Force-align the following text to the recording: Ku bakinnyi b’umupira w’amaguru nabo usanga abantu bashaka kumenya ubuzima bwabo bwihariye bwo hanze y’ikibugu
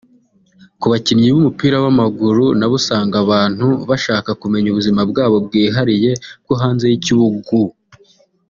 Ku 0.79 0.85
bakinnyi 0.91 1.27
b’umupira 1.31 1.77
w’amaguru 1.83 2.43
nabo 2.59 2.75
usanga 2.81 3.15
abantu 3.23 3.67
bashaka 3.89 4.29
kumenya 4.41 4.67
ubuzima 4.69 5.01
bwabo 5.11 5.37
bwihariye 5.45 6.11
bwo 6.43 6.55
hanze 6.61 6.85
y’ikibugu 6.91 7.61